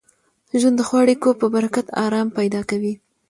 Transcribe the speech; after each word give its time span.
ژوند 0.59 0.75
د 0.79 0.81
ښو 0.87 0.95
اړیکو 1.03 1.29
په 1.39 1.45
برکت 1.55 1.85
ارام 2.05 2.27
پیدا 2.37 2.61
کوي. 2.69 2.93